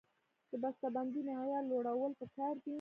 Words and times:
د 0.51 0.53
بسته 0.63 0.87
بندۍ 0.95 1.21
معیار 1.27 1.63
لوړول 1.71 2.11
پکار 2.21 2.53
دي 2.63 2.69